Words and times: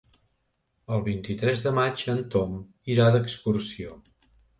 El 0.95 1.01
vint-i-tres 1.07 1.61
de 1.65 1.73
maig 1.79 2.01
en 2.13 2.21
Tom 2.37 2.55
irà 2.95 3.05
d'excursió. 3.17 3.93